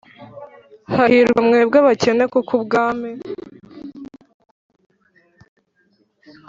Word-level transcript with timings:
Hahirwa 0.93 1.39
mwebwe 1.47 1.77
abakene 1.83 2.23
Kuko 2.33 2.51
ubwami 2.59 3.11